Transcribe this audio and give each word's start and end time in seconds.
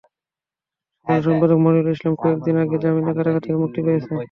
সাধারণ 0.97 1.21
সম্পাদক 1.25 1.57
মনিরুল 1.63 1.93
ইসলাম 1.95 2.13
কয়েক 2.21 2.39
দিন 2.45 2.55
আগে 2.63 2.77
জামিনে 2.83 3.11
কারাগার 3.17 3.43
থেকে 3.45 3.57
মুক্তি 3.63 3.79
পেয়েছেন। 3.85 4.17